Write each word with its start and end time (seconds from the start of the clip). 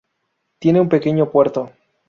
Tiene 0.57 0.81
un 0.81 0.89
pequeño 0.89 1.29
puerto. 1.29 1.71